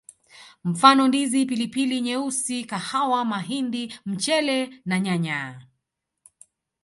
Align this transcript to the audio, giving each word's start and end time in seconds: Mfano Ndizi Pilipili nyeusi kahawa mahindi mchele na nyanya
Mfano 0.63 1.07
Ndizi 1.07 1.45
Pilipili 1.45 2.01
nyeusi 2.01 2.63
kahawa 2.65 3.25
mahindi 3.25 3.99
mchele 4.05 4.81
na 4.85 4.99
nyanya 4.99 5.67